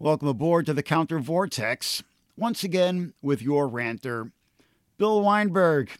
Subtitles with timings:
[0.00, 2.04] Welcome aboard to the Counter Vortex,
[2.36, 4.30] once again with your ranter,
[4.96, 5.90] Bill Weinberg.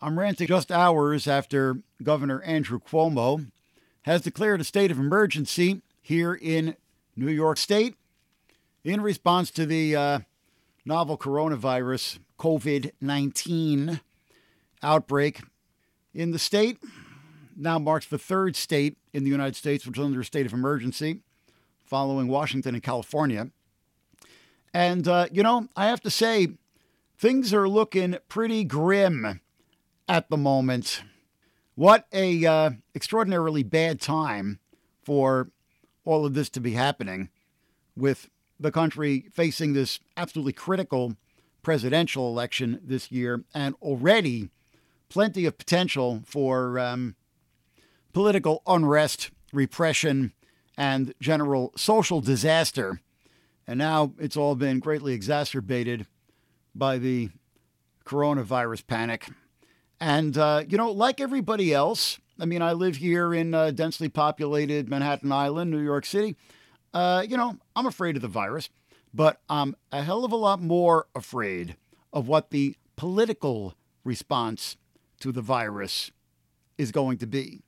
[0.00, 3.50] I'm ranting just hours after Governor Andrew Cuomo
[4.02, 6.76] has declared a state of emergency here in
[7.16, 7.96] New York State
[8.84, 10.18] in response to the uh,
[10.84, 14.00] novel coronavirus COVID 19
[14.84, 15.40] outbreak
[16.14, 16.78] in the state.
[17.56, 20.52] Now marks the third state in the United States which is under a state of
[20.52, 21.22] emergency,
[21.90, 23.50] following Washington and California.
[24.72, 26.48] And, uh, you know, I have to say,
[27.18, 29.40] things are looking pretty grim
[30.08, 31.02] at the moment.
[31.74, 34.60] What a uh, extraordinarily bad time
[35.02, 35.50] for
[36.04, 37.28] all of this to be happening
[37.96, 41.16] with the country facing this absolutely critical
[41.62, 44.50] presidential election this year and already
[45.08, 47.16] plenty of potential for um,
[48.12, 50.32] political unrest, repression,
[50.80, 53.02] and general social disaster.
[53.66, 56.06] And now it's all been greatly exacerbated
[56.74, 57.28] by the
[58.06, 59.28] coronavirus panic.
[60.00, 64.08] And, uh, you know, like everybody else, I mean, I live here in uh, densely
[64.08, 66.34] populated Manhattan Island, New York City.
[66.94, 68.70] Uh, you know, I'm afraid of the virus,
[69.12, 71.76] but I'm a hell of a lot more afraid
[72.10, 74.78] of what the political response
[75.20, 76.10] to the virus
[76.78, 77.64] is going to be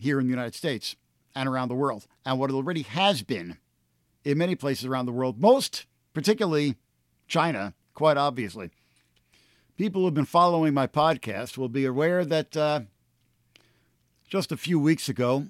[0.00, 0.96] here in the United States
[1.34, 3.58] and around the world, and what it already has been
[4.24, 6.76] in many places around the world, most particularly
[7.28, 8.70] China, quite obviously.
[9.76, 12.80] People who've been following my podcast will be aware that uh,
[14.28, 15.46] just a few weeks ago,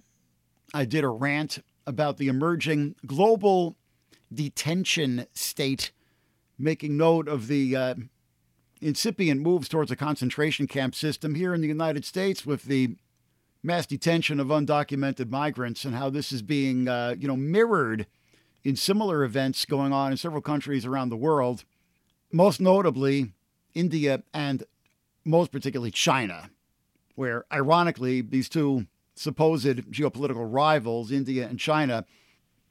[0.72, 3.76] I did a rant about the emerging global
[4.32, 5.90] detention state,
[6.58, 7.94] making note of the uh,
[8.80, 12.96] incipient moves towards a concentration camp system here in the United States with the
[13.62, 18.06] mass detention of undocumented migrants and how this is being, uh, you know, mirrored
[18.64, 21.64] in similar events going on in several countries around the world,
[22.32, 23.32] most notably
[23.74, 24.64] India and
[25.24, 26.50] most particularly China,
[27.14, 32.04] where ironically these two supposed geopolitical rivals, India and China,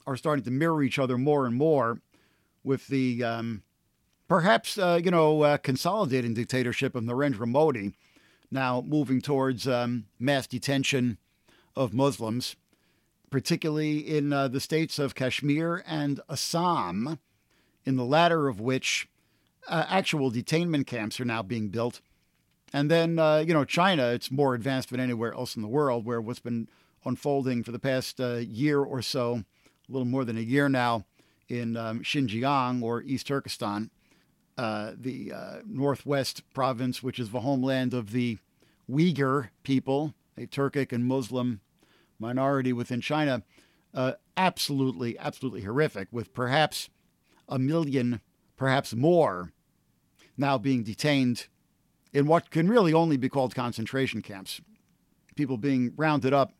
[0.07, 1.99] are starting to mirror each other more and more
[2.63, 3.61] with the um,
[4.27, 7.93] perhaps, uh, you know, uh, consolidating dictatorship of Narendra Modi,
[8.51, 11.17] now moving towards um, mass detention
[11.75, 12.55] of Muslims,
[13.29, 17.19] particularly in uh, the states of Kashmir and Assam,
[17.85, 19.07] in the latter of which
[19.67, 22.01] uh, actual detainment camps are now being built.
[22.73, 26.05] And then, uh, you know, China, it's more advanced than anywhere else in the world,
[26.05, 26.67] where what's been
[27.05, 29.43] unfolding for the past uh, year or so,
[29.87, 31.05] a little more than a year now,
[31.47, 33.89] in um, Xinjiang or East Turkestan,
[34.59, 38.37] uh, the uh, northwest province, which is the homeland of the
[38.91, 41.61] Uyghur people, a Turkic and Muslim
[42.19, 43.41] minority within China,
[43.93, 46.89] uh, absolutely, absolutely horrific, with perhaps
[47.47, 48.19] a million,
[48.57, 49.53] perhaps more,
[50.35, 51.47] now being detained
[52.11, 54.59] in what can really only be called concentration camps.
[55.35, 56.51] People being rounded up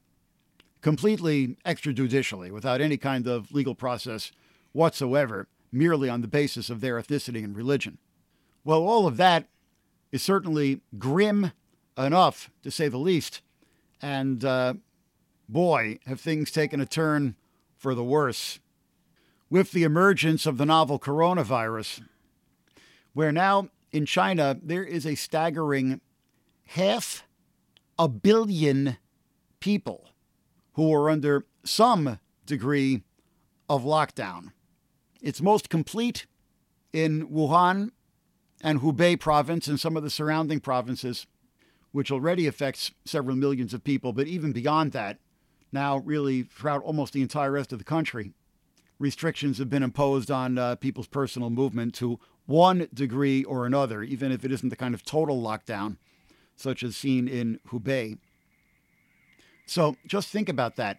[0.80, 4.32] completely extrajudicially without any kind of legal process
[4.72, 7.98] whatsoever merely on the basis of their ethnicity and religion.
[8.64, 9.48] Well, all of that
[10.12, 11.52] is certainly grim
[11.98, 13.42] enough, to say the least.
[14.02, 14.76] And uh,
[15.48, 17.36] boy, have things taken a turn
[17.78, 18.60] for the worse.
[19.50, 22.04] With the emergence of the novel coronavirus,
[23.14, 26.02] where now in China there is a staggering
[26.68, 27.24] half
[27.98, 28.98] a billion
[29.60, 30.10] people
[30.74, 33.02] who are under some degree
[33.68, 34.52] of lockdown.
[35.22, 36.26] It's most complete
[36.94, 37.92] in Wuhan
[38.62, 41.28] and Hubei province and some of the surrounding provinces,
[41.92, 44.14] which already affects several millions of people.
[44.14, 45.20] But even beyond that,
[45.72, 48.34] now really throughout almost the entire rest of the country,
[48.98, 54.32] restrictions have been imposed on uh, people's personal movement to one degree or another, even
[54.32, 55.98] if it isn't the kind of total lockdown
[56.56, 58.18] such as seen in Hubei.
[59.66, 60.98] So just think about that.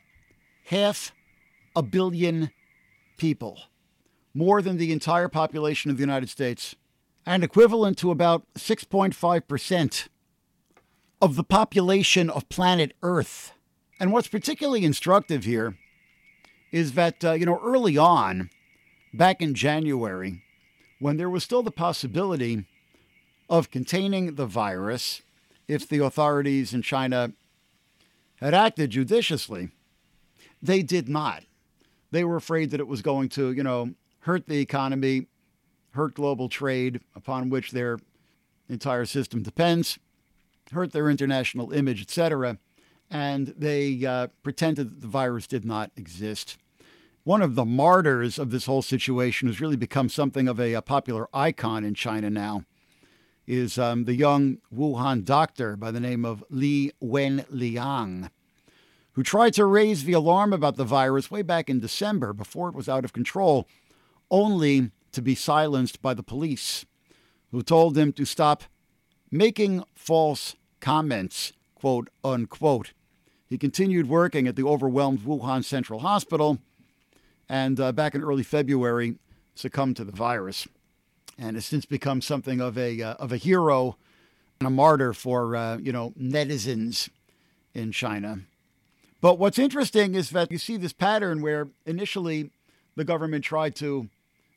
[0.67, 1.13] Half
[1.77, 2.51] a billion
[3.17, 3.59] people
[4.35, 6.75] more than the entire population of the United States,
[7.27, 10.09] and equivalent to about 6.5%
[11.21, 13.53] of the population of planet Earth.
[13.99, 15.77] And what's particularly instructive here
[16.73, 18.51] is that, uh, you know, early on,
[19.13, 20.43] back in January,
[20.99, 22.67] when there was still the possibility
[23.49, 25.23] of containing the virus
[25.67, 27.33] if the authorities in China
[28.37, 29.71] had acted judiciously,
[30.63, 31.45] they did not.
[32.11, 35.27] They were afraid that it was going to, you know, hurt the economy,
[35.93, 37.99] hurt global trade upon which their
[38.69, 39.99] entire system depends,
[40.73, 42.59] hurt their international image, etc.
[43.11, 46.59] And they uh, pretended that the virus did not exist.
[47.25, 50.83] one of the martyrs of this whole situation has really become something of a, a
[50.83, 52.65] popular icon in China now
[53.47, 58.31] is um, the young Wuhan doctor by the name of Li Wenliang,
[59.13, 62.75] who tried to raise the alarm about the virus way back in December before it
[62.75, 63.67] was out of control,
[64.31, 66.85] only to be silenced by the police,
[67.51, 68.65] who told him to stop
[69.31, 72.93] making false comments, quote unquote.
[73.49, 76.59] He continued working at the overwhelmed Wuhan Central Hospital
[77.49, 79.17] and uh, back in early February
[79.57, 80.69] succumbed to the virus
[81.37, 83.97] and has since become something of a, uh, of a hero
[84.61, 87.09] and a martyr for, uh, you know, netizens
[87.75, 88.41] in China.
[89.21, 92.51] But what's interesting is that you see this pattern where initially
[92.95, 94.09] the government tried to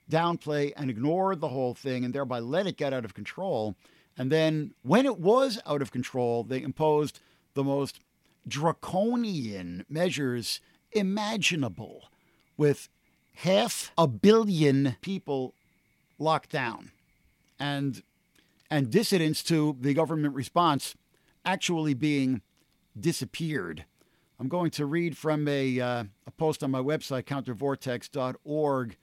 [0.10, 3.76] downplay and ignore the whole thing and thereby let it get out of control.
[4.18, 7.20] And then when it was out of control, they imposed
[7.54, 8.00] the most
[8.48, 10.60] draconian measures
[10.92, 12.10] imaginable
[12.58, 12.90] with
[13.36, 15.54] half a billion people
[16.20, 16.92] locked down
[17.60, 18.04] and
[18.70, 20.96] and dissidents to the government response
[21.46, 22.42] actually being
[23.00, 23.86] disappeared.
[24.40, 28.98] I'm going to read from a, uh, a post on my website, countervortex.org,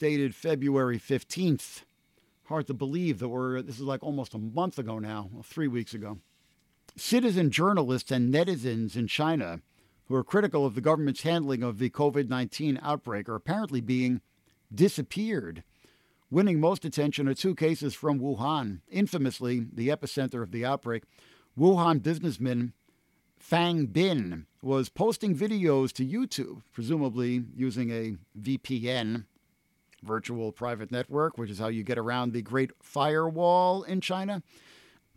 [0.00, 1.82] dated February 15th.
[2.46, 5.94] Hard to believe that we're, this is like almost a month ago now, three weeks
[5.94, 6.18] ago.
[6.96, 9.60] Citizen journalists and netizens in China
[10.08, 14.22] who are critical of the government's handling of the COVID 19 outbreak are apparently being
[14.74, 15.62] disappeared.
[16.30, 21.04] Winning most attention are two cases from Wuhan, infamously the epicenter of the outbreak.
[21.58, 22.72] Wuhan businessman
[23.38, 29.24] Fang Bin was posting videos to YouTube, presumably using a VPN,
[30.02, 34.42] virtual private network, which is how you get around the Great Firewall in China.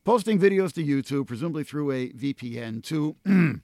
[0.03, 3.15] Posting videos to YouTube, presumably through a VPN, to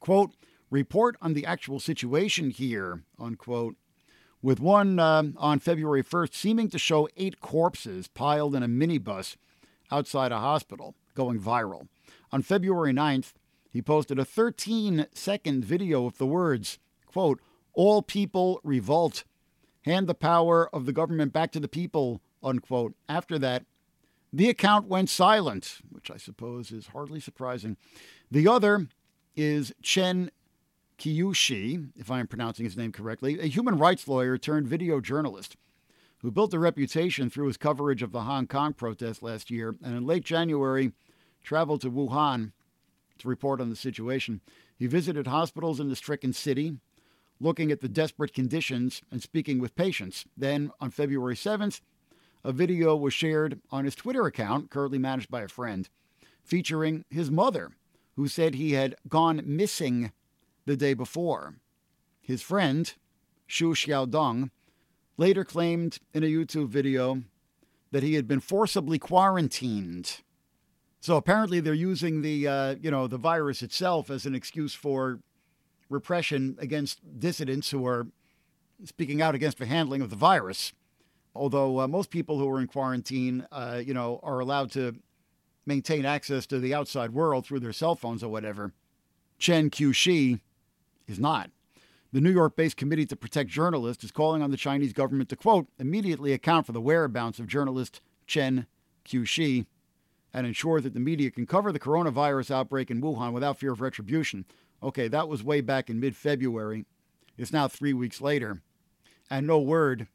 [0.00, 0.32] quote,
[0.70, 3.76] report on the actual situation here, unquote,
[4.42, 9.36] with one uh, on February 1st seeming to show eight corpses piled in a minibus
[9.92, 11.86] outside a hospital, going viral.
[12.32, 13.34] On February 9th,
[13.70, 17.40] he posted a 13 second video of the words, quote,
[17.74, 19.24] all people revolt,
[19.82, 22.94] hand the power of the government back to the people, unquote.
[23.08, 23.64] After that,
[24.32, 27.76] the account went silent, which I suppose is hardly surprising.
[28.30, 28.88] The other
[29.36, 30.30] is Chen
[30.98, 35.56] Qiushi, if I am pronouncing his name correctly, a human rights lawyer turned video journalist
[36.18, 39.96] who built a reputation through his coverage of the Hong Kong protests last year and
[39.96, 40.92] in late January
[41.42, 42.52] traveled to Wuhan
[43.18, 44.40] to report on the situation.
[44.76, 46.76] He visited hospitals in the stricken city,
[47.42, 50.24] looking at the desperate conditions and speaking with patients.
[50.36, 51.80] Then, on February 7th,
[52.44, 55.88] a video was shared on his Twitter account, currently managed by a friend,
[56.44, 57.72] featuring his mother
[58.16, 60.12] who said he had gone missing
[60.66, 61.54] the day before.
[62.20, 62.92] His friend,
[63.48, 64.50] Xu Xiaodong,
[65.16, 67.22] later claimed in a YouTube video
[67.90, 70.20] that he had been forcibly quarantined.
[71.00, 75.18] So apparently they're using the uh, you know the virus itself as an excuse for
[75.92, 78.06] repression against dissidents who are
[78.84, 80.72] speaking out against the handling of the virus.
[81.34, 84.94] Although uh, most people who are in quarantine, uh, you know, are allowed to
[85.64, 88.72] maintain access to the outside world through their cell phones or whatever.
[89.38, 90.40] Chen Qiushi
[91.06, 91.50] is not.
[92.12, 95.36] The New York based Committee to Protect Journalists is calling on the Chinese government to,
[95.36, 98.66] quote, immediately account for the whereabouts of journalist Chen
[99.06, 99.66] Qiushi
[100.34, 103.80] and ensure that the media can cover the coronavirus outbreak in Wuhan without fear of
[103.80, 104.44] retribution.
[104.82, 106.84] Okay, that was way back in mid February.
[107.38, 108.62] It's now three weeks later,
[109.30, 110.08] and no word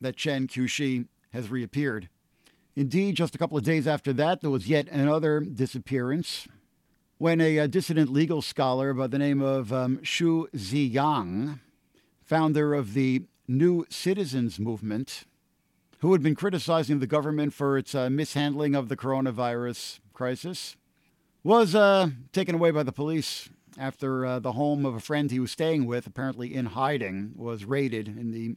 [0.00, 2.08] that Chen Qiushi has reappeared.
[2.74, 6.48] Indeed, just a couple of days after that, there was yet another disappearance
[7.18, 11.60] when a, a dissident legal scholar by the name of um, Xu Zhiyong,
[12.22, 15.24] founder of the New Citizens Movement,
[15.98, 20.76] who had been criticizing the government for its uh, mishandling of the coronavirus crisis,
[21.42, 25.40] was uh, taken away by the police after uh, the home of a friend he
[25.40, 28.56] was staying with, apparently in hiding, was raided in the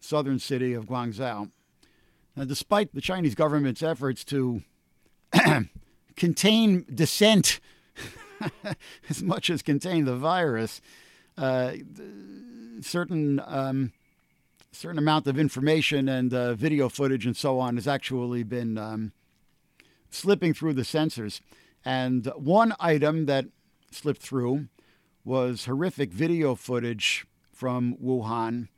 [0.00, 1.50] southern city of Guangzhou.
[2.36, 4.62] Now, despite the Chinese government's efforts to
[6.16, 7.60] contain dissent
[9.08, 10.80] as much as contain the virus,
[11.36, 11.72] uh,
[12.80, 13.92] certain um,
[14.70, 19.12] certain amount of information and uh, video footage and so on has actually been um,
[20.10, 21.40] slipping through the censors.
[21.84, 23.46] And one item that
[23.90, 24.68] slipped through
[25.24, 28.68] was horrific video footage from Wuhan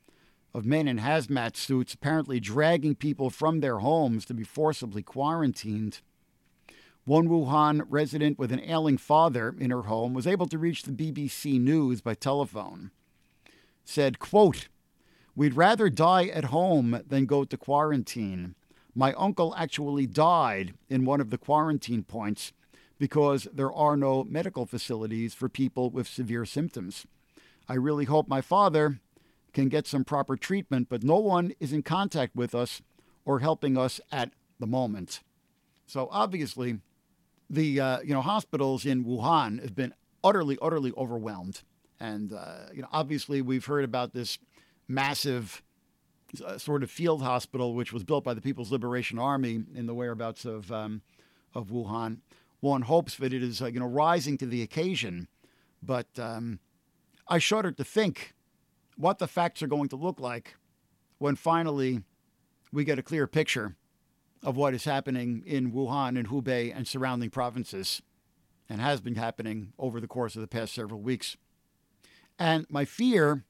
[0.52, 6.00] of men in hazmat suits apparently dragging people from their homes to be forcibly quarantined.
[7.04, 10.92] One Wuhan resident with an ailing father in her home was able to reach the
[10.92, 12.90] BBC News by telephone.
[13.84, 14.68] Said, quote,
[15.34, 18.54] We'd rather die at home than go to quarantine.
[18.94, 22.52] My uncle actually died in one of the quarantine points
[23.00, 27.06] because there are no medical facilities for people with severe symptoms.
[27.66, 29.00] I really hope my father
[29.54, 32.82] can get some proper treatment, but no one is in contact with us
[33.24, 35.20] or helping us at the moment.
[35.86, 36.80] So obviously,
[37.48, 41.62] the uh, you know hospitals in Wuhan have been utterly, utterly overwhelmed,
[41.98, 44.38] and uh, you know obviously we've heard about this
[44.86, 45.62] massive
[46.44, 49.94] uh, sort of field hospital which was built by the People's Liberation Army in the
[49.94, 51.00] whereabouts of um,
[51.54, 52.18] of Wuhan.
[52.60, 55.28] One hopes that it is uh, you know rising to the occasion,
[55.82, 56.60] but um,
[57.28, 58.34] I shudder to think
[58.96, 60.56] what the facts are going to look like
[61.18, 62.02] when finally
[62.72, 63.76] we get a clear picture
[64.42, 68.02] of what is happening in Wuhan and Hubei and surrounding provinces
[68.68, 71.36] and has been happening over the course of the past several weeks.
[72.38, 73.44] And my fear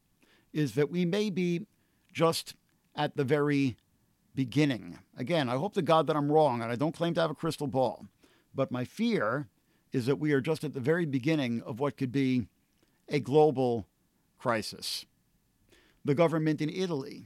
[0.53, 1.67] is that we may be
[2.13, 2.55] just
[2.97, 3.77] at the very
[4.35, 4.99] beginning.
[5.17, 7.35] Again, I hope to God that I'm wrong and I don't claim to have a
[7.35, 8.07] crystal ball,
[8.55, 9.49] but my fear
[9.93, 12.47] is that we are just at the very beginning of what could be
[13.09, 13.87] a global
[14.39, 15.05] crisis.
[16.05, 17.25] The government in Italy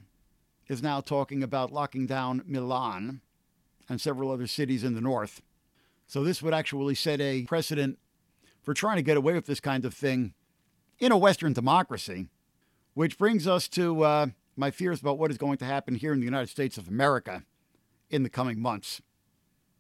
[0.68, 3.20] is now talking about locking down Milan
[3.88, 5.42] and several other cities in the north.
[6.06, 7.98] So this would actually set a precedent
[8.62, 10.32] for trying to get away with this kind of thing
[10.98, 12.28] in a Western democracy,
[12.94, 14.26] which brings us to uh,
[14.56, 17.42] my fears about what is going to happen here in the United States of America
[18.10, 19.02] in the coming months.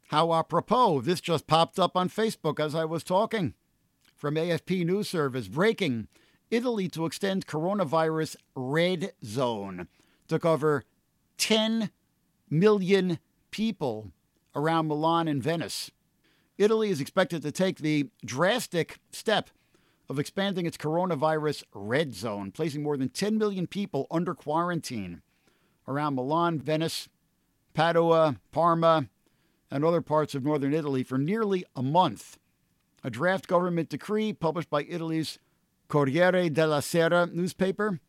[0.08, 3.54] How apropos, this just popped up on Facebook as I was talking.
[4.16, 6.08] From AFP News Service, breaking
[6.50, 9.88] Italy to extend coronavirus red zone
[10.28, 10.84] to cover
[11.38, 11.90] 10
[12.48, 13.18] million
[13.50, 14.12] people
[14.54, 15.90] around Milan and Venice.
[16.58, 19.50] Italy is expected to take the drastic step
[20.08, 25.22] of expanding its coronavirus red zone, placing more than 10 million people under quarantine
[25.88, 27.08] around Milan, Venice,
[27.72, 29.08] Padua, Parma,
[29.70, 32.38] and other parts of northern Italy for nearly a month.
[33.02, 35.38] A draft government decree published by Italy's
[35.88, 38.00] Corriere della Sera newspaper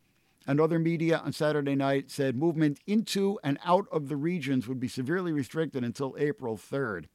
[0.46, 4.80] and other media on Saturday night said movement into and out of the regions would
[4.80, 7.06] be severely restricted until April 3rd.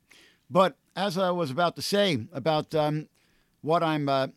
[0.49, 3.07] But as I was about to say about um,
[3.61, 4.27] what I'm, uh,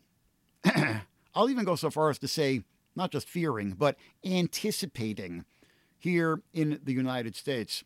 [1.34, 2.62] I'll even go so far as to say,
[2.94, 5.44] not just fearing, but anticipating
[5.98, 7.82] here in the United States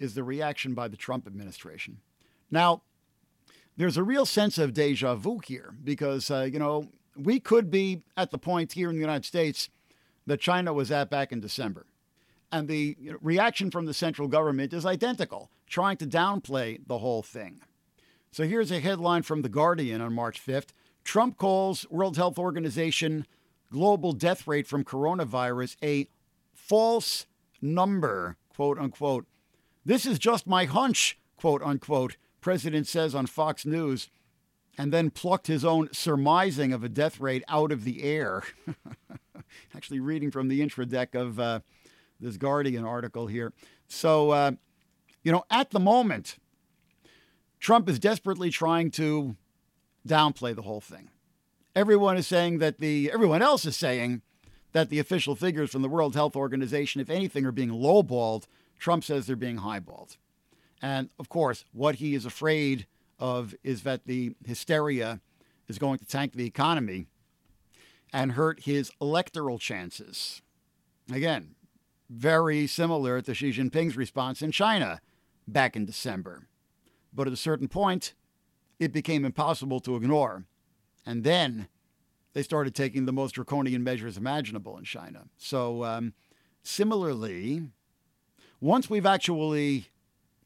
[0.00, 1.98] is the reaction by the Trump administration.
[2.50, 2.82] Now,
[3.76, 8.02] there's a real sense of deja vu here because, uh, you know, we could be
[8.16, 9.68] at the point here in the United States
[10.26, 11.86] that China was at back in December.
[12.50, 17.60] And the reaction from the central government is identical, trying to downplay the whole thing.
[18.32, 20.68] So here's a headline from The Guardian on March 5th
[21.04, 23.26] Trump calls World Health Organization
[23.70, 26.08] global death rate from coronavirus a
[26.52, 27.26] false
[27.62, 29.26] number, quote unquote.
[29.84, 34.08] This is just my hunch, quote unquote, President says on Fox News,
[34.78, 38.42] and then plucked his own surmising of a death rate out of the air.
[39.74, 41.60] actually reading from the intradeck of uh,
[42.20, 43.52] this Guardian article here.
[43.88, 44.52] So, uh,
[45.22, 46.36] you know, at the moment,
[47.58, 49.36] Trump is desperately trying to
[50.06, 51.10] downplay the whole thing.
[51.74, 54.22] Everyone is saying that the everyone else is saying
[54.72, 58.46] that the official figures from the World Health Organization, if anything, are being lowballed.
[58.80, 60.16] Trump says they're being highballed.
[60.82, 62.86] And of course, what he is afraid
[63.18, 65.20] of is that the hysteria
[65.68, 67.06] is going to tank the economy
[68.12, 70.42] and hurt his electoral chances.
[71.12, 71.54] Again,
[72.08, 75.00] very similar to Xi Jinping's response in China
[75.46, 76.48] back in December.
[77.12, 78.14] But at a certain point,
[78.78, 80.44] it became impossible to ignore.
[81.04, 81.68] And then
[82.32, 85.24] they started taking the most draconian measures imaginable in China.
[85.36, 86.14] So, um,
[86.62, 87.68] similarly,
[88.60, 89.86] once we've actually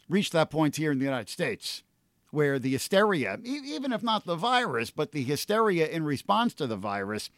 [0.09, 1.83] reached that point here in the United States,
[2.31, 6.77] where the hysteria, even if not the virus, but the hysteria in response to the
[6.77, 7.31] virus,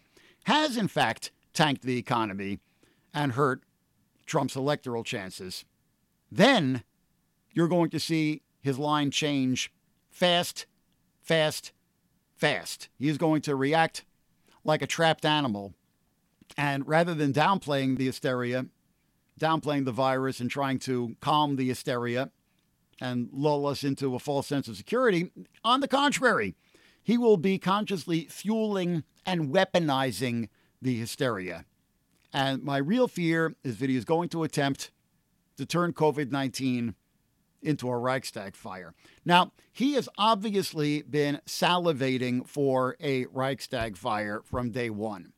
[0.44, 2.58] has in fact tanked the economy
[3.12, 3.62] and hurt
[4.26, 5.64] Trump's electoral chances,
[6.30, 6.82] then
[7.52, 9.72] you're going to see his line change
[10.10, 10.66] fast,
[11.22, 11.72] fast,
[12.34, 12.88] fast.
[12.98, 14.04] He's going to react
[14.64, 15.74] like a trapped animal.
[16.56, 18.66] And rather than downplaying the hysteria,
[19.40, 22.30] downplaying the virus and trying to calm the hysteria
[23.00, 25.30] and lull us into a false sense of security,
[25.64, 26.54] on the contrary,
[27.02, 30.48] he will be consciously fueling and weaponizing
[30.80, 31.64] the hysteria.
[32.32, 34.90] And my real fear is that he is going to attempt
[35.56, 36.94] to turn COVID 19
[37.62, 38.94] into a Reichstag fire.
[39.24, 45.32] Now, he has obviously been salivating for a Reichstag fire from day one.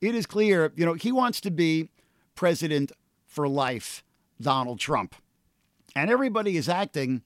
[0.00, 1.90] It is clear, you know, he wants to be
[2.34, 2.92] President
[3.28, 4.02] for life
[4.40, 5.14] Donald Trump.
[5.94, 7.22] And everybody is acting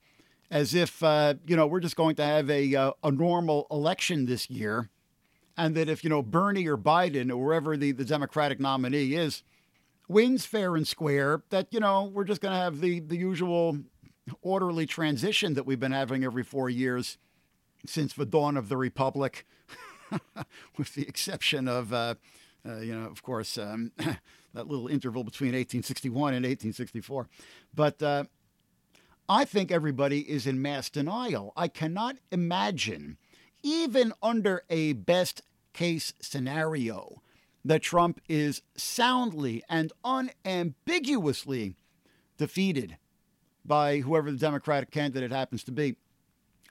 [0.51, 4.25] as if, uh, you know, we're just going to have a, uh, a normal election
[4.25, 4.89] this year.
[5.57, 9.43] And that if, you know, Bernie or Biden or wherever the, the Democratic nominee is
[10.07, 13.79] wins fair and square, that, you know, we're just going to have the, the usual
[14.41, 17.17] orderly transition that we've been having every four years
[17.85, 19.45] since the dawn of the Republic,
[20.77, 22.15] with the exception of, uh,
[22.67, 23.91] uh, you know, of course, um,
[24.53, 27.27] that little interval between 1861 and 1864.
[27.73, 28.23] But uh,
[29.27, 31.53] I think everybody is in mass denial.
[31.55, 33.17] I cannot imagine,
[33.61, 35.41] even under a best
[35.73, 37.21] case scenario,
[37.65, 41.75] that Trump is soundly and unambiguously
[42.37, 42.97] defeated
[43.65, 45.95] by whoever the Democratic candidate happens to be.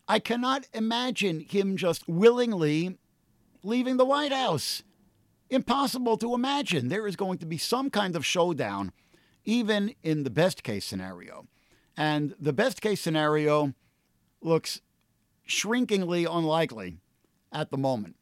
[0.06, 2.98] I cannot imagine him just willingly
[3.62, 4.82] leaving the White House.
[5.52, 6.88] Impossible to imagine.
[6.88, 8.90] There is going to be some kind of showdown,
[9.44, 11.46] even in the best case scenario.
[11.94, 13.74] And the best case scenario
[14.40, 14.80] looks
[15.44, 16.96] shrinkingly unlikely
[17.52, 18.16] at the moment.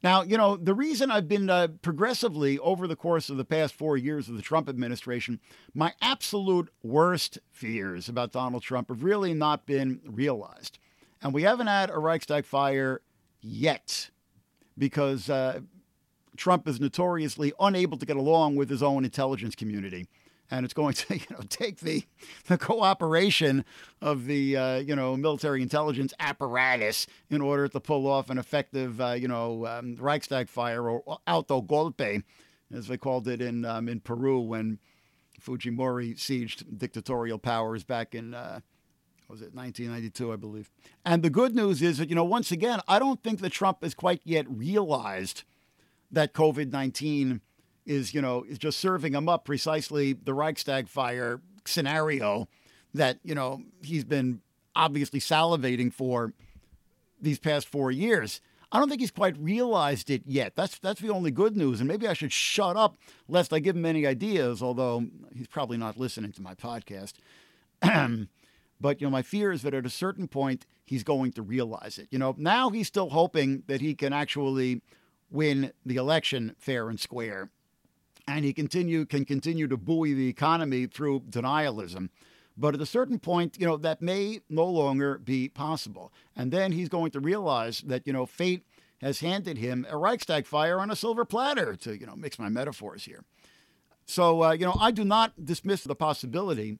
[0.00, 3.74] Now, you know, the reason I've been uh, progressively over the course of the past
[3.74, 5.40] four years of the Trump administration,
[5.74, 10.78] my absolute worst fears about Donald Trump have really not been realized.
[11.20, 13.00] And we haven't had a Reichstag fire
[13.40, 14.10] yet
[14.78, 15.62] because uh,
[16.40, 20.08] Trump is notoriously unable to get along with his own intelligence community
[20.50, 22.02] and it's going to you know take the
[22.46, 23.64] the cooperation
[24.00, 29.00] of the uh, you know military intelligence apparatus in order to pull off an effective
[29.00, 32.22] uh, you know um, Reichstag fire or auto golpe,
[32.74, 34.78] as they called it in um, in Peru when
[35.40, 38.34] Fujimori sieged dictatorial powers back in.
[38.34, 38.60] Uh,
[39.28, 40.70] was it 1992, I believe?
[41.04, 43.84] And the good news is that, you know, once again, I don't think that Trump
[43.84, 45.44] has quite yet realized
[46.12, 47.40] that COVID 19
[47.86, 52.48] is, you know, is just serving him up precisely the Reichstag fire scenario
[52.94, 54.40] that, you know, he's been
[54.74, 56.32] obviously salivating for
[57.20, 58.40] these past four years.
[58.72, 60.54] I don't think he's quite realized it yet.
[60.54, 61.80] That's that's the only good news.
[61.80, 62.96] And maybe I should shut up
[63.28, 67.14] lest I give him any ideas, although he's probably not listening to my podcast.
[68.80, 71.98] but you know, my fear is that at a certain point he's going to realize
[71.98, 72.06] it.
[72.10, 74.82] You know, now he's still hoping that he can actually
[75.30, 77.50] win the election fair and square
[78.30, 82.10] and he continue can continue to buoy the economy through denialism.
[82.56, 86.12] But at a certain point, you know, that may no longer be possible.
[86.36, 88.64] And then he's going to realize that, you know, fate
[89.00, 92.50] has handed him a Reichstag fire on a silver platter, to, you know, mix my
[92.50, 93.24] metaphors here.
[94.04, 96.78] So, uh, you know, I do not dismiss the possibility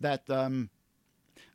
[0.00, 0.70] that um,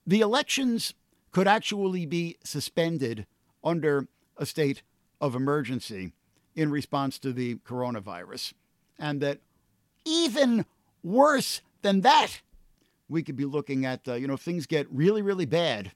[0.08, 0.94] the elections
[1.32, 3.26] could actually be suspended
[3.63, 4.84] under a state
[5.20, 6.13] of emergency
[6.55, 8.53] in response to the coronavirus
[8.97, 9.39] and that
[10.05, 10.65] even
[11.03, 12.41] worse than that,
[13.07, 15.91] we could be looking at, uh, you know, things get really, really bad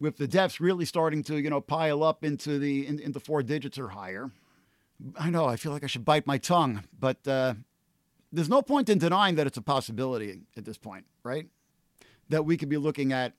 [0.00, 3.42] with the deaths really starting to, you know, pile up into the in, into four
[3.42, 4.30] digits or higher.
[5.18, 7.54] I know I feel like I should bite my tongue, but uh,
[8.32, 11.46] there's no point in denying that it's a possibility at this point, right?
[12.28, 13.34] That we could be looking at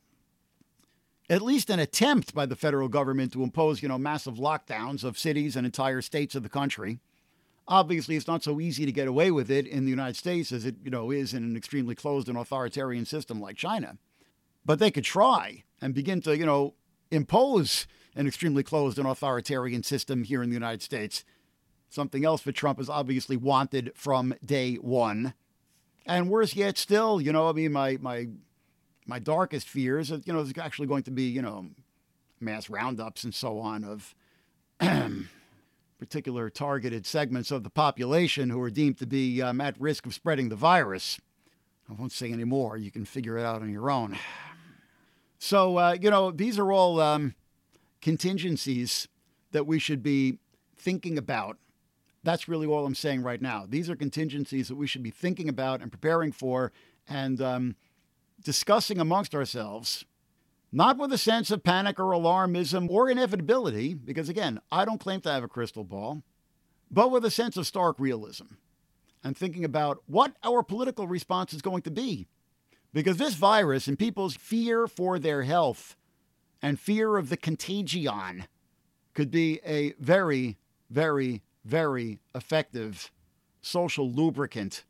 [1.30, 5.18] at least an attempt by the federal government to impose, you know, massive lockdowns of
[5.18, 7.00] cities and entire states of the country
[7.70, 10.66] Obviously, it's not so easy to get away with it in the United States as
[10.66, 14.00] it, you know, is in an extremely closed and authoritarian system like China.
[14.66, 16.74] But they could try and begin to, you know,
[17.12, 21.24] impose an extremely closed and authoritarian system here in the United States.
[21.90, 25.36] Something else that Trump has obviously wanted from day one.
[26.08, 28.30] And worse yet, still, you know, I mean, my my
[29.10, 31.66] my darkest fears, you know, there's actually going to be, you know,
[32.40, 34.16] mass roundups and so on of
[36.00, 40.14] particular targeted segments of the population who are deemed to be um, at risk of
[40.14, 41.20] spreading the virus.
[41.90, 42.78] I won't say any more.
[42.78, 44.18] You can figure it out on your own.
[45.40, 47.34] So, uh, you know, these are all um,
[48.02, 49.08] contingencies
[49.52, 50.38] that we should be
[50.78, 51.58] thinking about.
[52.24, 53.66] That's really all I'm saying right now.
[53.68, 56.72] These are contingencies that we should be thinking about and preparing for
[57.08, 57.76] and um,
[58.44, 60.06] discussing amongst ourselves
[60.72, 65.22] not with a sense of panic or alarmism or inevitability, because again, I don't claim
[65.22, 66.22] to have a crystal ball,
[66.92, 68.46] but with a sense of stark realism
[69.24, 72.28] and thinking about what our political response is going to be.
[72.94, 75.96] Because this virus and people's fear for their health
[76.62, 78.46] and fear of the contagion
[79.14, 80.58] could be a very,
[80.90, 83.12] very, very effective
[83.62, 84.86] social lubricant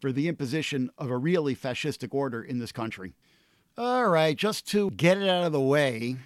[0.00, 3.14] for the imposition of a really fascistic order in this country.
[3.76, 6.16] All right, just to get it out of the way,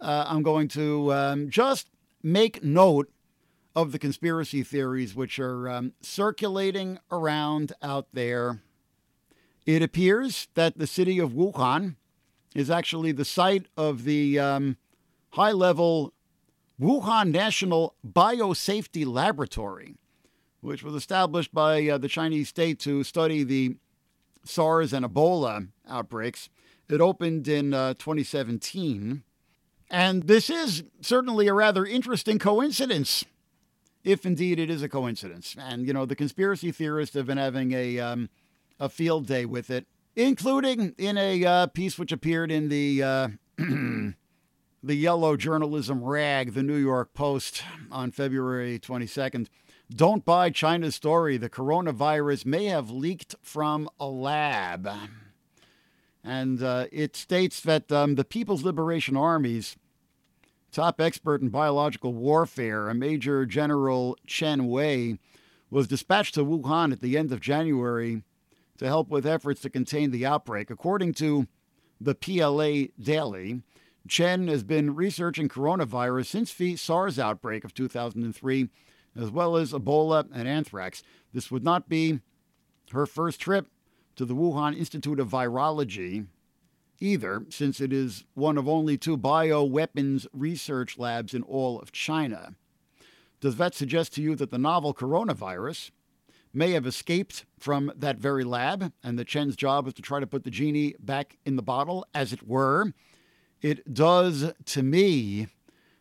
[0.00, 1.88] uh, I'm going to um, just
[2.22, 3.10] make note
[3.74, 8.60] of the conspiracy theories which are um, circulating around out there
[9.66, 11.96] It appears that the city of Wuhan
[12.54, 14.76] is actually the site of the um,
[15.30, 16.12] high level
[16.80, 19.96] Wuhan National Biosafety Laboratory,
[20.60, 23.76] which was established by uh, the Chinese state to study the
[24.44, 26.48] SARS and Ebola outbreaks.
[26.88, 29.22] It opened in uh, 2017.
[29.90, 33.24] And this is certainly a rather interesting coincidence,
[34.04, 35.56] if indeed it is a coincidence.
[35.58, 38.28] And, you know, the conspiracy theorists have been having a, um,
[38.78, 43.02] a field day with it, including in a uh, piece which appeared in the.
[43.02, 43.28] Uh,
[44.82, 49.48] the yellow journalism rag, the New York Post, on February 22nd.
[49.94, 51.36] Don't buy China's story.
[51.36, 54.88] The coronavirus may have leaked from a lab.
[56.22, 59.76] And uh, it states that um, the People's Liberation Army's
[60.70, 65.18] top expert in biological warfare, a Major General Chen Wei,
[65.70, 68.22] was dispatched to Wuhan at the end of January
[68.78, 70.70] to help with efforts to contain the outbreak.
[70.70, 71.48] According to
[72.00, 73.62] the PLA Daily,
[74.08, 78.68] Chen has been researching coronavirus since the SARS outbreak of 2003,
[79.18, 81.02] as well as Ebola and anthrax.
[81.32, 82.20] This would not be
[82.92, 83.68] her first trip
[84.16, 86.26] to the Wuhan Institute of Virology
[87.00, 92.54] either, since it is one of only two bioweapons research labs in all of China.
[93.40, 95.90] Does that suggest to you that the novel coronavirus
[96.52, 100.26] may have escaped from that very lab and that Chen's job was to try to
[100.26, 102.92] put the genie back in the bottle, as it were?
[103.62, 105.48] It does to me,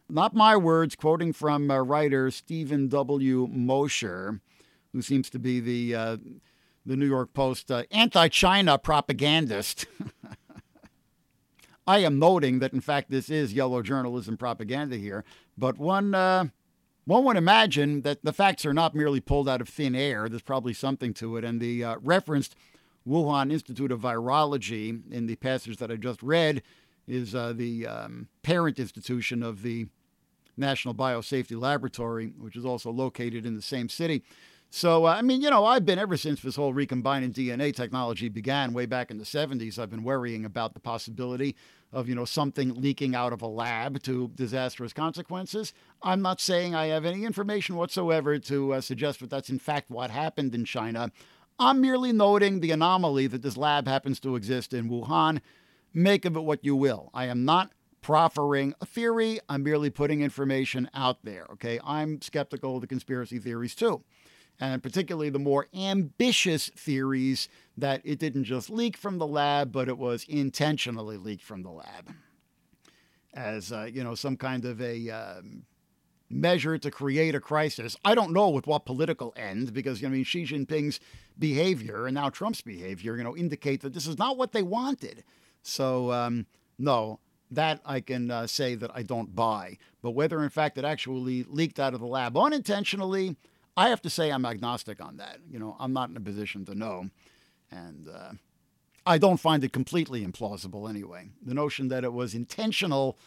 [0.10, 3.48] not my words, quoting from uh, writer Steven W.
[3.50, 4.42] Mosher,
[4.92, 6.18] who seems to be the, uh,
[6.86, 9.86] the New York Post uh, anti China propagandist.
[11.88, 15.24] I am noting that, in fact, this is yellow journalism propaganda here,
[15.58, 16.46] but one, uh,
[17.06, 20.30] one would imagine that the facts are not merely pulled out of thin air.
[20.30, 21.44] There's probably something to it.
[21.44, 22.56] And the uh, referenced
[23.08, 26.62] Wuhan Institute of Virology in the passage that I just read
[27.08, 29.88] is uh, the um, parent institution of the
[30.60, 34.24] National Biosafety Laboratory, which is also located in the same city.
[34.72, 38.30] So, uh, I mean, you know, I've been ever since this whole recombining DNA technology
[38.30, 41.56] began way back in the 70s, I've been worrying about the possibility
[41.92, 45.74] of, you know, something leaking out of a lab to disastrous consequences.
[46.04, 49.90] I'm not saying I have any information whatsoever to uh, suggest that that's in fact
[49.90, 51.12] what happened in China.
[51.58, 55.42] I'm merely noting the anomaly that this lab happens to exist in Wuhan
[55.94, 57.10] Make of it what you will.
[57.14, 59.40] I am not proffering a theory.
[59.50, 61.46] I'm merely putting information out there.
[61.54, 61.80] Okay.
[61.84, 64.04] I'm skeptical of the conspiracy theories too.
[64.60, 69.88] And particularly the more ambitious theories that it didn't just leak from the lab, but
[69.88, 72.14] it was intentionally leaked from the lab
[73.34, 75.64] as, uh, you know, some kind of a um,
[76.30, 77.96] measure to create a crisis.
[78.04, 81.00] I don't know with what political end, because, I mean, Xi Jinping's
[81.38, 85.24] behavior and now Trump's behavior, you know, indicate that this is not what they wanted.
[85.62, 87.20] So, um, no,
[87.52, 89.78] that I can uh, say that I don't buy.
[90.02, 93.36] But whether, in fact, it actually leaked out of the lab unintentionally,
[93.76, 95.40] I have to say I'm agnostic on that.
[95.50, 97.10] You know, I'm not in a position to know.
[97.72, 98.34] And uh,
[99.06, 101.30] I don't find it completely implausible anyway.
[101.44, 103.18] The notion that it was intentional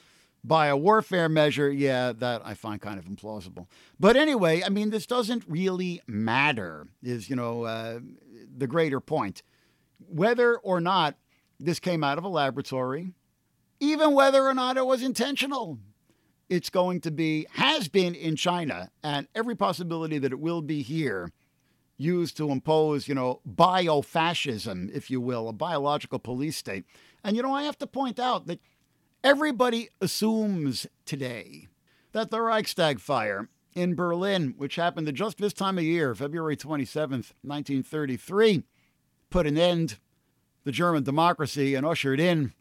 [0.45, 3.67] by a warfare measure, yeah, that I find kind of implausible.
[4.01, 8.01] But anyway, I mean, this doesn't really matter, is, you know, uh,
[8.57, 9.43] the greater point.
[10.09, 11.17] Whether or not
[11.61, 13.13] this came out of a laboratory,
[13.83, 15.77] even whether or not it was intentional.
[16.49, 20.83] It's going to be, has been in China, and every possibility that it will be
[20.83, 21.33] here,
[21.99, 26.85] used to impose, you know, biofascism, if you will, a biological police state.
[27.25, 28.61] And, you know, I have to point out that
[29.25, 31.67] everybody assumes today
[32.13, 36.57] that the Reichstag fire in Berlin, which happened at just this time of year, February
[36.57, 38.63] 27th, 1933,
[39.29, 39.99] put an end
[40.65, 42.53] the German democracy and ushered in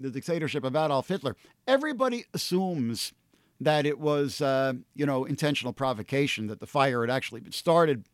[0.00, 1.36] the dictatorship of Adolf Hitler,
[1.66, 3.12] everybody assumes
[3.60, 8.04] that it was, uh, you know, intentional provocation, that the fire had actually been started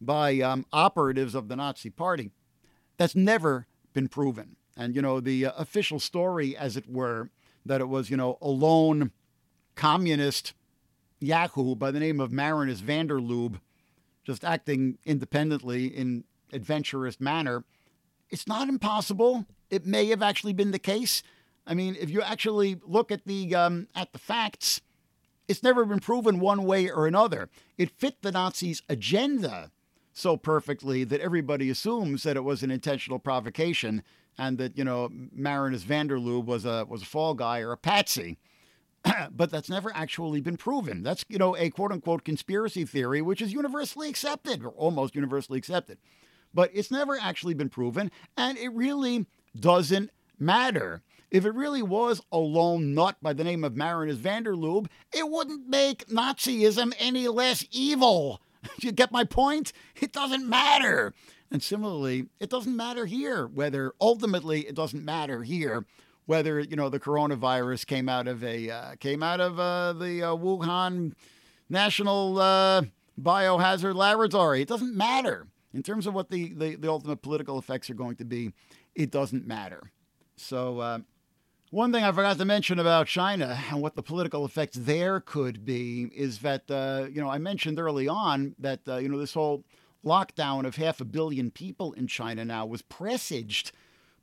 [0.00, 2.30] by um, operatives of the Nazi Party.
[2.98, 4.56] That's never been proven.
[4.76, 7.30] And, you know, the uh, official story, as it were,
[7.64, 9.10] that it was, you know, a lone
[9.74, 10.52] communist
[11.20, 13.60] Yahoo by the name of Marinus van der Lubbe,
[14.24, 17.64] just acting independently in adventurous manner
[18.30, 19.46] it's not impossible.
[19.70, 21.22] It may have actually been the case.
[21.66, 24.80] I mean, if you actually look at the um, at the facts,
[25.48, 27.48] it's never been proven one way or another.
[27.76, 29.70] It fit the Nazis' agenda
[30.12, 34.02] so perfectly that everybody assumes that it was an intentional provocation
[34.38, 37.72] and that you know Marinus van der Lubbe was a was a fall guy or
[37.72, 38.38] a patsy.
[39.30, 41.02] but that's never actually been proven.
[41.02, 45.58] That's you know a quote unquote conspiracy theory, which is universally accepted or almost universally
[45.58, 45.98] accepted.
[46.54, 49.26] But it's never actually been proven, and it really
[49.58, 51.02] doesn't matter.
[51.30, 55.68] If it really was a lone nut by the name of Marinus Lubbe, it wouldn't
[55.68, 58.40] make Nazism any less evil.
[58.80, 59.72] you get my point?
[60.00, 61.14] It doesn't matter.
[61.50, 65.84] And similarly, it doesn't matter here whether ultimately it doesn't matter here
[66.26, 70.22] whether you know the coronavirus came out of a uh, came out of uh, the
[70.22, 71.12] uh, Wuhan
[71.68, 72.82] National uh,
[73.20, 74.62] Biohazard Laboratory.
[74.62, 78.16] It doesn't matter in terms of what the, the, the ultimate political effects are going
[78.16, 78.52] to be.
[78.94, 79.90] It doesn't matter.
[80.36, 80.80] So.
[80.80, 80.98] Uh,
[81.72, 85.64] one thing I forgot to mention about China and what the political effects there could
[85.64, 89.62] be is that, uh, you know, I mentioned early on that, you know, this whole
[90.04, 93.72] lockdown of half a billion people in China now was presaged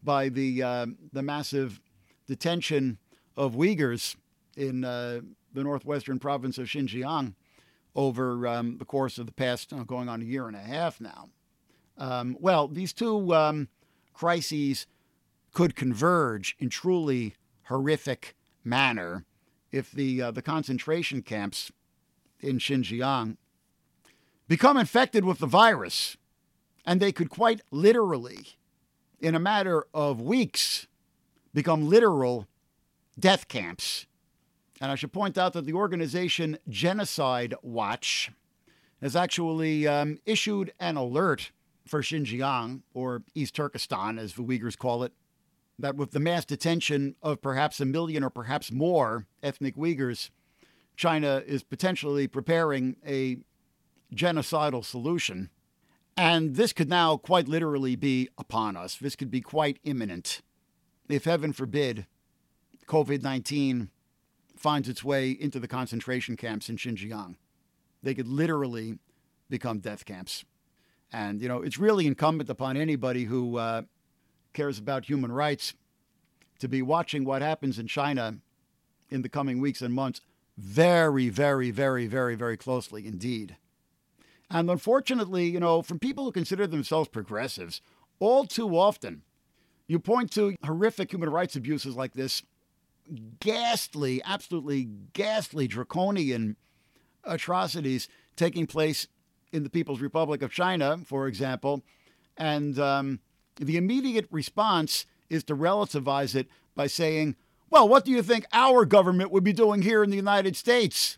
[0.03, 1.79] by the uh, the massive
[2.27, 2.97] detention
[3.35, 4.15] of Uyghurs
[4.55, 5.21] in uh,
[5.53, 7.33] the northwestern province of Xinjiang
[7.95, 10.99] over um, the course of the past uh, going on a year and a half
[11.01, 11.29] now.
[11.97, 13.69] Um, well, these two um,
[14.13, 14.87] crises
[15.53, 19.25] could converge in truly horrific manner
[19.71, 21.71] if the uh, the concentration camps
[22.39, 23.37] in Xinjiang
[24.47, 26.17] become infected with the virus,
[26.85, 28.57] and they could quite literally,
[29.19, 30.87] in a matter of weeks,
[31.53, 32.47] become literal
[33.19, 34.05] death camps.
[34.79, 38.31] And I should point out that the organization Genocide Watch
[39.01, 41.51] has actually um, issued an alert
[41.87, 45.13] for Xinjiang, or East Turkestan, as the Uyghurs call it,
[45.79, 50.29] that with the mass detention of perhaps a million or perhaps more ethnic Uyghurs,
[50.95, 53.37] China is potentially preparing a
[54.13, 55.49] genocidal solution.
[56.15, 58.95] And this could now quite literally be upon us.
[58.95, 60.41] This could be quite imminent.
[61.07, 62.07] If heaven forbid,
[62.87, 63.89] COVID 19
[64.55, 67.35] finds its way into the concentration camps in Xinjiang,
[68.01, 68.97] they could literally
[69.49, 70.43] become death camps.
[71.11, 73.83] And, you know, it's really incumbent upon anybody who uh,
[74.53, 75.73] cares about human rights
[76.59, 78.37] to be watching what happens in China
[79.09, 80.21] in the coming weeks and months
[80.57, 83.55] very, very, very, very, very closely indeed.
[84.49, 87.81] And unfortunately, you know, from people who consider themselves progressives,
[88.19, 89.23] all too often,
[89.87, 92.41] you point to horrific human rights abuses like this
[93.39, 96.55] ghastly, absolutely ghastly, draconian
[97.23, 99.07] atrocities taking place
[99.51, 101.83] in the People's Republic of China, for example.
[102.37, 103.19] And um,
[103.57, 107.35] the immediate response is to relativize it by saying,
[107.69, 111.17] well, what do you think our government would be doing here in the United States?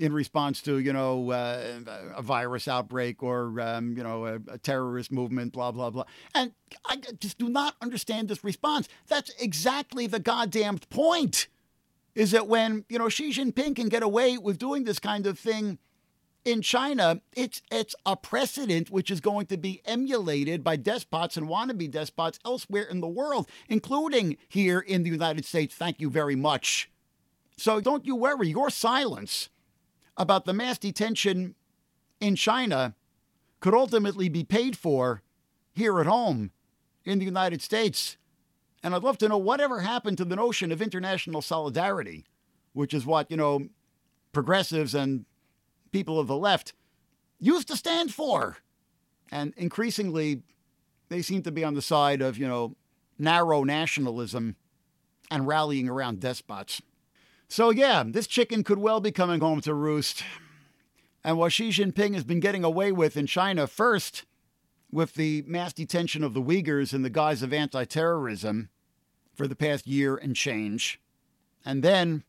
[0.00, 1.80] in response to you know uh,
[2.16, 6.04] a virus outbreak or um, you know a, a, terrorist movement, blah blah blah.
[6.34, 6.52] And
[6.86, 8.88] I just do not understand this response.
[9.08, 11.48] That's exactly the goddamned point.
[12.14, 15.38] Is that when you know Xi Jinping can get away with doing this kind of
[15.38, 15.78] thing
[16.44, 21.48] in China, it's it's a precedent which is going to be emulated by despots and
[21.48, 25.74] wannabe despots elsewhere in the world, including here in the United States.
[25.74, 26.90] Thank you very much.
[27.56, 28.48] So don't you worry.
[28.48, 29.50] Your silence
[30.16, 31.54] about the mass detention
[32.20, 32.94] in China
[33.60, 35.22] could ultimately be paid for
[35.72, 36.52] here at home
[37.04, 38.16] in the United States.
[38.82, 42.24] And I'd love to know whatever happened to the notion of international solidarity,
[42.72, 43.68] which is what, you know,
[44.32, 45.26] progressives and
[45.90, 46.72] people of the left
[47.38, 48.58] used to stand for.
[49.32, 50.42] And increasingly,
[51.08, 52.76] they seem to be on the side of, you know,
[53.18, 54.56] narrow nationalism
[55.30, 56.82] and rallying around despots.
[57.48, 60.24] So, yeah, this chicken could well be coming home to roost.
[61.22, 64.24] And what Xi Jinping has been getting away with in China, first
[64.90, 68.70] with the mass detention of the Uyghurs in the guise of anti terrorism
[69.34, 71.00] for the past year and change,
[71.64, 72.24] and then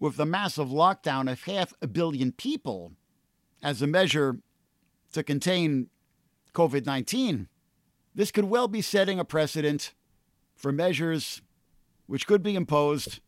[0.00, 2.92] with the massive lockdown of half a billion people
[3.62, 4.38] as a measure
[5.12, 5.88] to contain
[6.54, 7.46] COVID 19,
[8.14, 9.94] this could well be setting a precedent
[10.56, 11.42] for measures
[12.06, 13.20] which could be imposed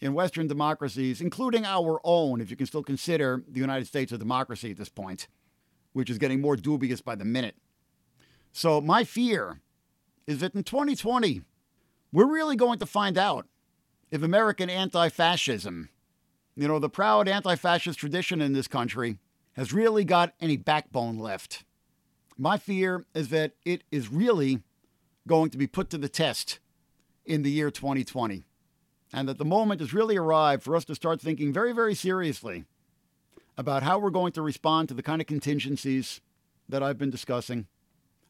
[0.00, 4.18] in Western democracies, including our own, if you can still consider the United States a
[4.18, 5.28] democracy at this point,
[5.92, 7.56] which is getting more dubious by the minute.
[8.52, 9.60] So, my fear
[10.26, 11.42] is that in 2020,
[12.12, 13.46] we're really going to find out
[14.10, 15.90] if American anti fascism,
[16.56, 19.18] you know, the proud anti fascist tradition in this country,
[19.54, 21.64] has really got any backbone left.
[22.38, 24.60] My fear is that it is really
[25.26, 26.58] going to be put to the test
[27.24, 28.44] in the year 2020
[29.12, 32.64] and that the moment has really arrived for us to start thinking very, very seriously
[33.58, 36.20] about how we're going to respond to the kind of contingencies
[36.68, 37.66] that I've been discussing,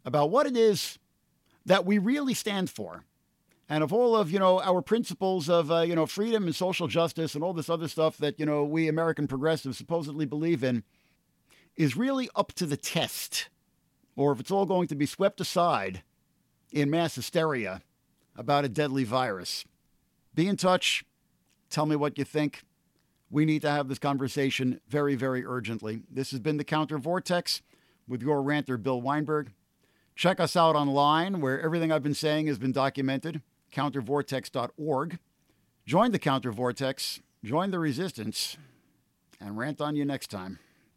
[0.04, 0.98] about what it is
[1.66, 3.04] that we really stand for.
[3.70, 6.88] And of all of, you know, our principles of, uh, you know, freedom and social
[6.88, 10.83] justice and all this other stuff that, you know, we American progressives supposedly believe in
[11.76, 13.48] is really up to the test
[14.16, 16.02] or if it's all going to be swept aside
[16.72, 17.80] in mass hysteria
[18.37, 19.64] about a deadly virus.
[20.35, 21.04] Be in touch.
[21.70, 22.64] Tell me what you think.
[23.30, 26.02] We need to have this conversation very, very urgently.
[26.11, 27.62] This has been the Counter Vortex
[28.09, 29.52] with your ranter, Bill Weinberg.
[30.16, 35.18] Check us out online where everything I've been saying has been documented, countervortex.org.
[35.87, 38.56] Join the Counter Vortex, join the resistance,
[39.40, 40.59] and rant on you next time.